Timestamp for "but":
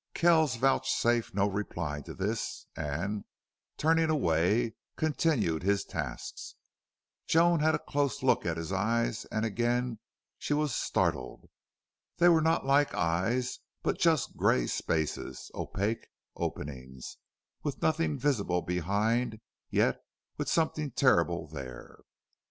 13.83-13.99